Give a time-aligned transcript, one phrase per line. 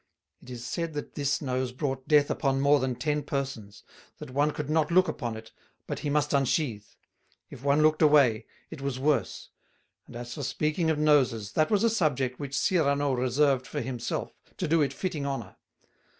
[0.41, 3.83] It is said that this nose brought death upon more than ten persons;
[4.17, 5.51] that one could not look upon it,
[5.85, 6.87] but he must unsheathe;
[7.51, 9.51] if one looked away, it was worse;
[10.07, 14.31] and as for speaking of Noses, that was a subject which Cyrano reserved for himself,
[14.57, 15.57] to do it fitting honor.